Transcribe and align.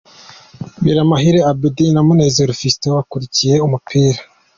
Biramahire 0.83 1.39
Abedy 1.51 1.85
na 1.93 2.01
Munezero 2.07 2.51
Fiston 2.59 2.95
bakurikiye 2.97 3.55
umupira. 3.65 4.19